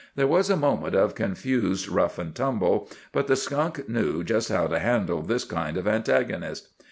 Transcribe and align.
There 0.15 0.25
was 0.25 0.49
a 0.49 0.57
moment 0.57 0.95
of 0.95 1.13
confused 1.13 1.87
rough 1.87 2.17
and 2.17 2.33
tumble, 2.33 2.89
but 3.11 3.27
the 3.27 3.35
skunk 3.35 3.87
knew 3.87 4.23
just 4.23 4.49
how 4.49 4.65
to 4.65 4.79
handle 4.79 5.21
this 5.21 5.43
kind 5.43 5.77
of 5.77 5.87
antagonist. 5.87 6.69